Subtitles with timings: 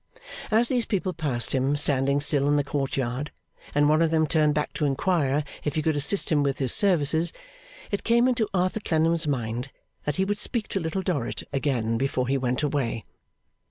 [0.49, 3.29] As these people passed him standing still in the court yard,
[3.75, 6.73] and one of them turned back to inquire if he could assist him with his
[6.73, 7.31] services,
[7.91, 9.71] it came into Arthur Clennam's mind
[10.05, 13.03] that he would speak to Little Dorrit again before he went away.